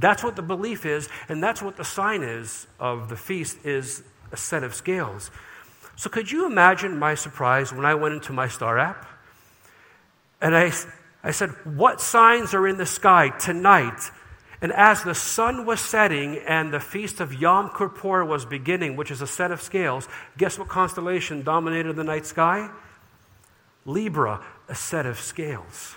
[0.00, 4.02] That's what the belief is, and that's what the sign is of the feast is
[4.32, 5.30] a set of scales.
[5.96, 9.06] So, could you imagine my surprise when I went into my star app?
[10.40, 10.72] And I,
[11.24, 14.10] I said, What signs are in the sky tonight?
[14.60, 19.10] And as the sun was setting and the feast of Yom Kippur was beginning, which
[19.10, 22.68] is a set of scales, guess what constellation dominated the night sky?
[23.84, 25.96] Libra, a set of scales.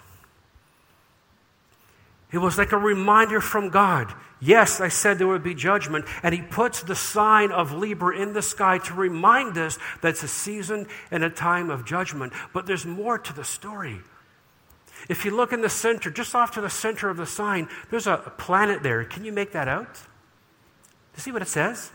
[2.32, 4.14] It was like a reminder from God
[4.44, 6.06] Yes, I said there would be judgment.
[6.24, 10.24] And he puts the sign of Libra in the sky to remind us that it's
[10.24, 12.34] a season and a time of judgment.
[12.52, 14.00] But there's more to the story.
[15.08, 18.08] If you look in the center, just off to the center of the sign, there's
[18.08, 19.04] a planet there.
[19.06, 20.00] Can you make that out?
[21.16, 21.92] You see what it says?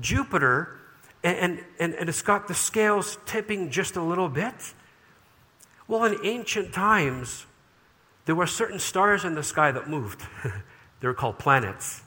[0.00, 0.78] Jupiter,
[1.22, 4.54] and, and, and it's got the scales tipping just a little bit.
[5.88, 7.46] Well, in ancient times,
[8.26, 10.22] there were certain stars in the sky that moved.
[11.00, 12.02] They were called planets.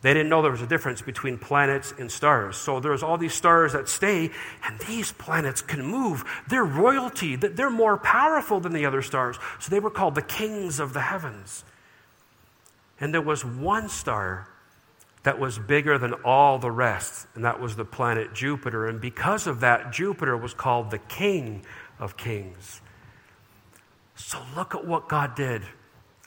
[0.00, 2.56] They didn't know there was a difference between planets and stars.
[2.56, 4.30] So there's all these stars that stay,
[4.64, 6.24] and these planets can move.
[6.48, 9.38] They're royalty, they're more powerful than the other stars.
[9.60, 11.64] So they were called the kings of the heavens.
[13.00, 14.48] And there was one star
[15.22, 18.86] that was bigger than all the rest, and that was the planet Jupiter.
[18.86, 21.64] And because of that, Jupiter was called the king
[21.98, 22.82] of kings.
[24.14, 25.62] So look at what God did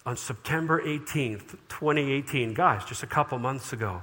[0.08, 4.02] on September 18th, 2018, guys, just a couple months ago,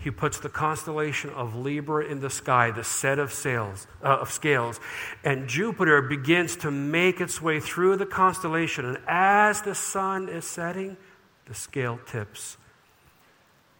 [0.00, 4.32] he puts the constellation of Libra in the sky, the set of, sails, uh, of
[4.32, 4.80] scales,
[5.22, 8.84] and Jupiter begins to make its way through the constellation.
[8.84, 10.96] And as the sun is setting,
[11.46, 12.56] the scale tips.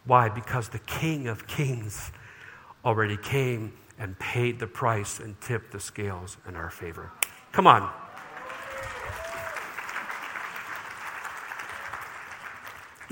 [0.05, 0.29] Why?
[0.29, 2.13] Because the King of Kings
[2.85, 7.11] already came and paid the price and tipped the scales in our favor.
[7.51, 7.91] Come on.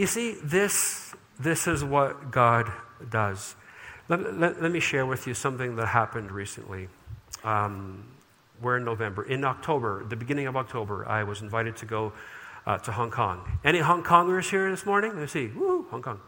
[0.02, 2.72] You see, this, this is what God
[3.12, 3.54] does.
[4.10, 6.88] Let, let, let me share with you something that happened recently.
[7.44, 8.06] Um,
[8.60, 9.22] we're in November.
[9.22, 12.14] In October, the beginning of October, I was invited to go
[12.66, 13.60] uh, to Hong Kong.
[13.64, 15.12] Any Hong Kongers here this morning?
[15.12, 15.50] Let me see.
[15.50, 16.20] Woo, Hong Kong.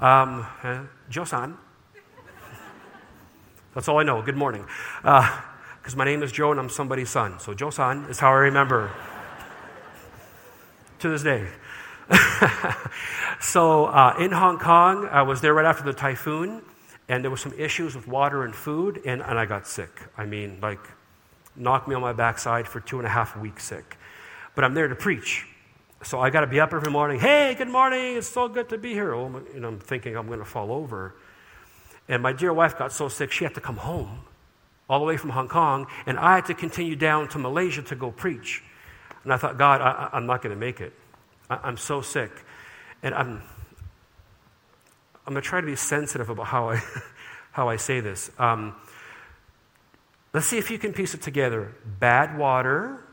[0.00, 1.56] Um, uh, Joe-san.
[3.72, 4.20] That's all I know.
[4.20, 4.64] Good morning.
[5.02, 7.38] Because uh, my name is Joe and I'm somebody's son.
[7.38, 8.90] So Joe-san is how I remember
[10.98, 11.46] to this day.
[13.40, 16.62] so uh, in Hong Kong, I was there right after the typhoon,
[17.08, 20.02] and there were some issues with water and food, and, and I got sick.
[20.16, 20.80] I mean, like,
[21.56, 23.96] knocked me on my backside for two and a half weeks sick.
[24.54, 25.46] But I'm there to preach.
[26.02, 27.18] So I got to be up every morning.
[27.18, 28.16] Hey, good morning.
[28.16, 29.14] It's so good to be here.
[29.14, 31.14] Oh, know, I'm thinking I'm going to fall over.
[32.08, 34.20] And my dear wife got so sick, she had to come home
[34.88, 37.96] all the way from Hong Kong, and I had to continue down to Malaysia to
[37.96, 38.62] go preach.
[39.24, 40.92] And I thought, God, I, I'm not going to make it.
[41.48, 42.30] I'm so sick.
[43.02, 43.42] And I'm,
[45.26, 46.82] I'm going to try to be sensitive about how I,
[47.52, 48.30] how I say this.
[48.38, 48.74] Um,
[50.32, 51.74] let's see if you can piece it together.
[51.84, 53.04] Bad water,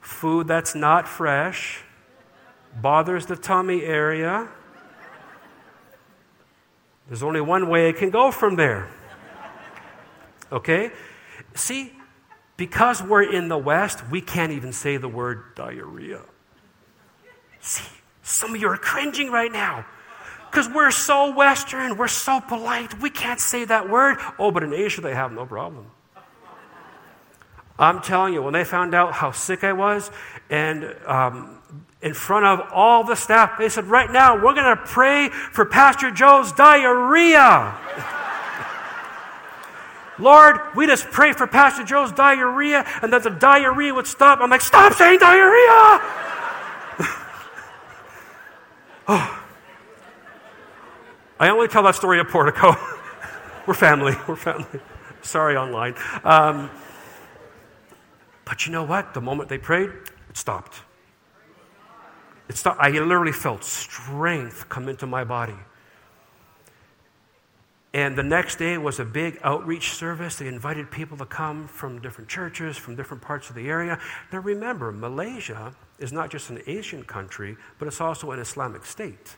[0.00, 1.82] food that's not fresh,
[2.80, 4.48] bothers the tummy area.
[7.08, 8.88] There's only one way it can go from there.
[10.50, 10.90] Okay?
[11.54, 11.92] See,
[12.56, 16.20] because we're in the West, we can't even say the word diarrhea.
[17.64, 17.88] See,
[18.22, 19.86] some of you are cringing right now
[20.50, 24.18] because we're so Western, we're so polite, we can't say that word.
[24.38, 25.86] Oh, but in Asia, they have no problem.
[27.78, 30.10] I'm telling you, when they found out how sick I was,
[30.50, 31.58] and um,
[32.02, 35.64] in front of all the staff, they said, Right now, we're going to pray for
[35.64, 37.74] Pastor Joe's diarrhea.
[40.18, 44.40] Lord, we just pray for Pastor Joe's diarrhea and that the diarrhea would stop.
[44.40, 46.02] I'm like, Stop saying diarrhea!
[49.08, 49.40] Oh.
[51.40, 52.76] I only tell that story at Portico.
[53.66, 54.14] We're family.
[54.28, 54.80] We're family.
[55.22, 55.94] Sorry, online.
[56.22, 56.70] Um,
[58.44, 59.14] But you know what?
[59.14, 59.90] The moment they prayed,
[60.28, 60.82] it stopped.
[62.48, 62.78] It stopped.
[62.80, 65.56] I literally felt strength come into my body.
[67.94, 70.36] And the next day was a big outreach service.
[70.36, 73.98] They invited people to come from different churches, from different parts of the area.
[74.32, 79.36] Now remember, Malaysia is not just an Asian country, but it's also an Islamic state.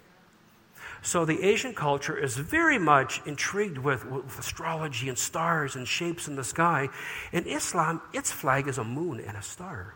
[1.03, 6.27] So the Asian culture is very much intrigued with, with, astrology and stars and shapes
[6.27, 6.89] in the sky.
[7.33, 9.95] In Islam, its flag is a moon and a star.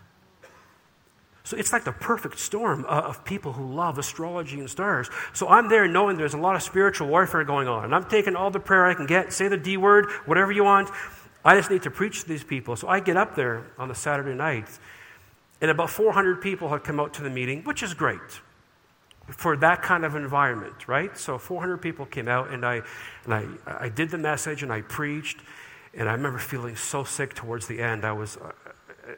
[1.43, 5.11] So it's like the perfect storm uh, of people who love astrology and stars.
[5.33, 7.85] So I'm there knowing there's a lot of spiritual warfare going on.
[7.85, 10.63] And I'm taking all the prayer I can get, say the D word, whatever you
[10.63, 10.91] want.
[11.45, 12.77] I just need to preach to these people.
[12.77, 14.69] So I get up there on the Saturday night,
[15.61, 18.41] and about 400 people had come out to the meeting, which is great
[19.33, 21.17] for that kind of environment, right?
[21.17, 22.83] So 400 people came out, and I,
[23.25, 25.41] and I, I did the message and I preached.
[25.93, 28.05] And I remember feeling so sick towards the end.
[28.05, 28.53] I was, uh,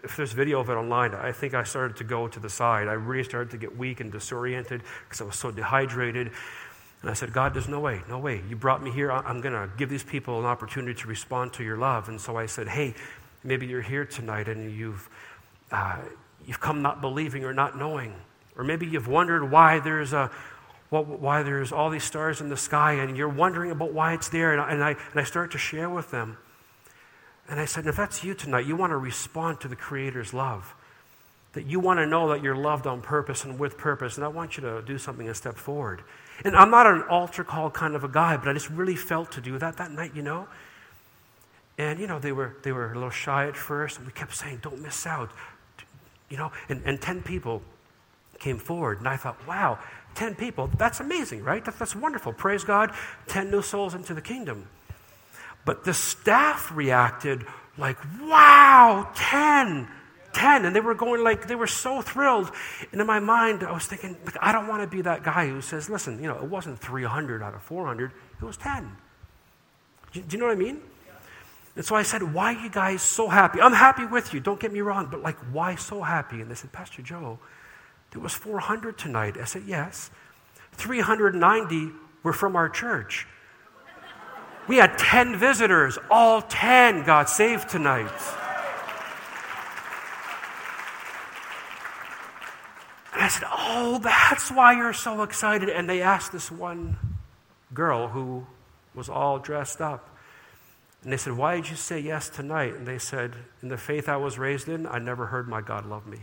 [0.03, 2.89] if there's video of it online, I think I started to go to the side.
[2.89, 6.31] I really started to get weak and disoriented because I was so dehydrated.
[7.03, 8.43] And I said, God, there's no way, no way.
[8.49, 9.13] You brought me here.
[9.13, 12.09] I'm going to give these people an opportunity to respond to your love.
[12.09, 12.95] And so I said, hey,
[13.45, 15.11] maybe you're here tonight and you've,
[15.71, 15.99] uh,
[16.47, 18.15] you've come not believing or not knowing.
[18.57, 20.31] Or maybe you've wondered why there's a,
[20.91, 24.53] why there's all these stars in the sky and you're wondering about why it's there.
[24.53, 26.37] And I, and I, and I start to share with them.
[27.49, 30.75] And I said, if that's you tonight, you want to respond to the Creator's love.
[31.55, 34.17] That you want to know that you're loved on purpose and with purpose.
[34.17, 36.03] And I want you to do something and step forward.
[36.45, 39.33] And I'm not an altar call kind of a guy, but I just really felt
[39.33, 40.49] to do that that night, you know.
[41.79, 44.35] And, you know, they were, they were a little shy at first, and we kept
[44.35, 45.31] saying, don't miss out.
[46.33, 47.61] You know, and, and 10 people
[48.39, 49.79] came forward, and I thought, wow,
[50.15, 51.63] 10 people, that's amazing, right?
[51.63, 52.33] That, that's wonderful.
[52.33, 52.91] Praise God,
[53.29, 54.67] 10 new souls into the kingdom.
[55.67, 57.45] But the staff reacted
[57.77, 59.87] like, wow, 10,
[60.33, 60.65] 10.
[60.65, 62.51] And they were going like, they were so thrilled.
[62.93, 65.61] And in my mind, I was thinking, I don't want to be that guy who
[65.61, 68.11] says, listen, you know, it wasn't 300 out of 400,
[68.41, 68.97] it was 10.
[70.15, 70.81] Do you know what I mean?
[71.75, 73.61] And so I said, Why are you guys so happy?
[73.61, 76.41] I'm happy with you, don't get me wrong, but like, why so happy?
[76.41, 77.39] And they said, Pastor Joe,
[78.11, 79.37] there was 400 tonight.
[79.39, 80.11] I said, Yes.
[80.73, 81.91] 390
[82.23, 83.27] were from our church.
[84.69, 85.99] We had 10 visitors.
[86.11, 88.11] All 10 got saved tonight.
[93.13, 95.69] And I said, Oh, that's why you're so excited.
[95.69, 96.97] And they asked this one
[97.75, 98.47] girl who
[98.95, 100.12] was all dressed up.
[101.03, 102.75] And they said, Why did you say yes tonight?
[102.75, 105.87] And they said, In the faith I was raised in, I never heard my God
[105.87, 106.21] love me.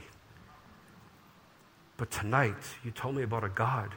[1.98, 3.94] But tonight, you told me about a God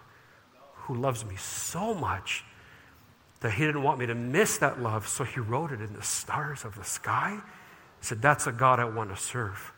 [0.75, 2.45] who loves me so much
[3.41, 6.03] that he didn't want me to miss that love, so he wrote it in the
[6.03, 7.39] stars of the sky.
[8.01, 9.73] He said, That's a God I want to serve.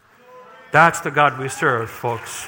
[0.73, 2.47] That's the God we serve, folks.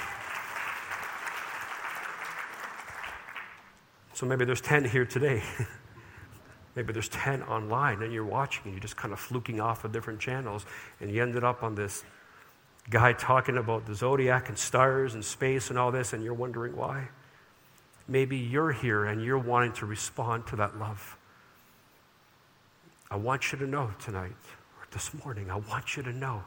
[4.14, 5.42] So maybe there's 10 here today.
[6.76, 9.92] maybe there's 10 online and you're watching and you're just kind of fluking off of
[9.92, 10.66] different channels
[11.00, 12.04] and you ended up on this
[12.90, 16.76] guy talking about the zodiac and stars and space and all this and you're wondering
[16.76, 17.08] why.
[18.06, 21.16] Maybe you're here and you're wanting to respond to that love.
[23.10, 24.32] I want you to know tonight,
[24.78, 26.42] or this morning, I want you to know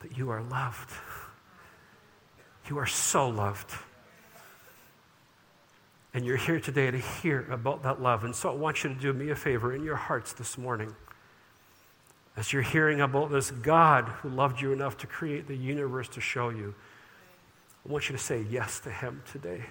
[0.00, 0.90] that you are loved.
[2.68, 3.72] You are so loved.
[6.12, 8.24] And you're here today to hear about that love.
[8.24, 10.94] And so I want you to do me a favor in your hearts this morning.
[12.36, 16.20] As you're hearing about this God who loved you enough to create the universe to
[16.20, 16.74] show you,
[17.86, 19.62] I want you to say yes to Him today.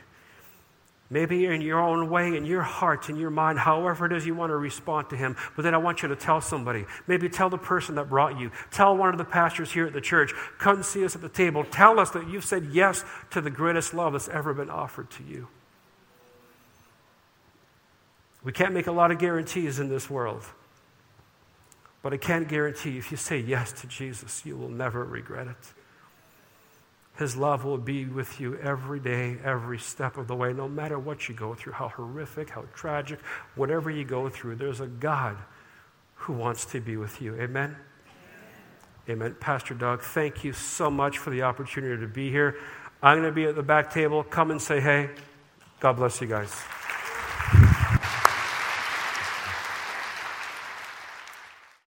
[1.11, 4.35] Maybe in your own way, in your heart, in your mind, however it is you
[4.35, 5.35] want to respond to Him.
[5.55, 6.85] But then I want you to tell somebody.
[7.07, 8.51] Maybe tell the person that brought you.
[8.71, 10.33] Tell one of the pastors here at the church.
[10.59, 11.63] Come see us at the table.
[11.65, 15.23] Tell us that you've said yes to the greatest love that's ever been offered to
[15.23, 15.47] you.
[18.43, 20.43] We can't make a lot of guarantees in this world.
[22.01, 25.73] But I can guarantee if you say yes to Jesus, you will never regret it.
[27.17, 30.97] His love will be with you every day, every step of the way, no matter
[30.97, 33.19] what you go through, how horrific, how tragic,
[33.55, 34.55] whatever you go through.
[34.55, 35.35] There's a God
[36.15, 37.35] who wants to be with you.
[37.35, 37.75] Amen?
[37.75, 37.75] Amen.
[39.09, 39.35] Amen.
[39.41, 42.55] Pastor Doug, thank you so much for the opportunity to be here.
[43.03, 44.23] I'm going to be at the back table.
[44.23, 45.09] Come and say hey.
[45.81, 46.53] God bless you guys.